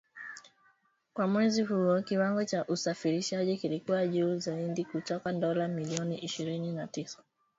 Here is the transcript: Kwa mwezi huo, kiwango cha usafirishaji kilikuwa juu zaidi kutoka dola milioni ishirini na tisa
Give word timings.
Kwa 1.13 1.27
mwezi 1.27 1.63
huo, 1.63 2.01
kiwango 2.01 2.45
cha 2.45 2.65
usafirishaji 2.65 3.57
kilikuwa 3.57 4.07
juu 4.07 4.39
zaidi 4.39 4.85
kutoka 4.85 5.33
dola 5.33 5.67
milioni 5.67 6.17
ishirini 6.19 6.71
na 6.73 6.87
tisa 6.87 7.19